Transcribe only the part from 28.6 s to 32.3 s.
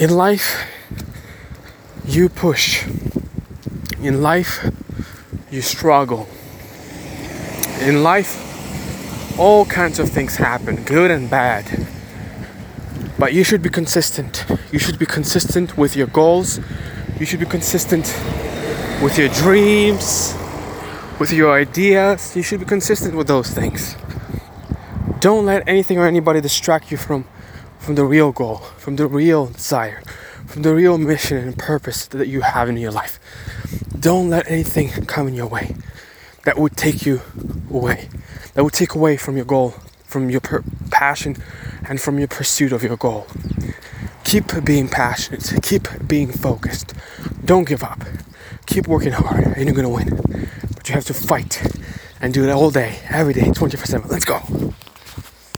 from the real desire, from the real mission and purpose that